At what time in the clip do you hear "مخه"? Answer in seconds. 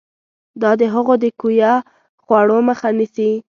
2.69-2.89